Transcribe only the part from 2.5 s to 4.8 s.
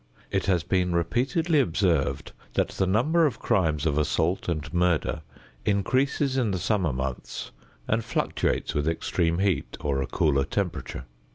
that the number of crimes of assault and